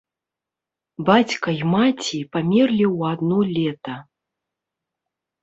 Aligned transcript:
Бацька 1.09 1.49
і 1.61 1.67
маці 1.73 2.19
памерлі 2.37 2.85
ў 2.95 2.99
адно 3.15 3.39
лета. 3.55 3.95